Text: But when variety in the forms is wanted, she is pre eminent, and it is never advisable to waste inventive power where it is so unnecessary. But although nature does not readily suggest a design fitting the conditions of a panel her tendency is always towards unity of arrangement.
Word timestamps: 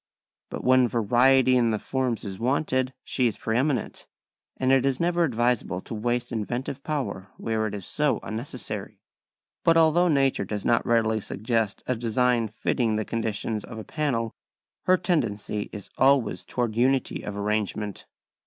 But 0.49 0.63
when 0.63 0.87
variety 0.87 1.55
in 1.55 1.69
the 1.69 1.77
forms 1.77 2.25
is 2.25 2.39
wanted, 2.39 2.91
she 3.03 3.27
is 3.27 3.37
pre 3.37 3.55
eminent, 3.55 4.07
and 4.57 4.71
it 4.71 4.83
is 4.83 4.99
never 4.99 5.23
advisable 5.23 5.79
to 5.81 5.93
waste 5.93 6.31
inventive 6.31 6.83
power 6.83 7.27
where 7.37 7.67
it 7.67 7.75
is 7.75 7.85
so 7.85 8.19
unnecessary. 8.23 8.99
But 9.63 9.77
although 9.77 10.07
nature 10.07 10.43
does 10.43 10.65
not 10.65 10.83
readily 10.87 11.21
suggest 11.21 11.83
a 11.85 11.95
design 11.95 12.47
fitting 12.47 12.95
the 12.95 13.05
conditions 13.05 13.63
of 13.63 13.77
a 13.77 13.83
panel 13.83 14.33
her 14.85 14.97
tendency 14.97 15.69
is 15.71 15.91
always 15.99 16.45
towards 16.45 16.75
unity 16.75 17.21
of 17.21 17.37
arrangement. 17.37 18.07